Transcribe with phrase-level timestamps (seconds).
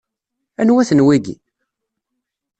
[0.61, 1.35] Anwa-ten wigi?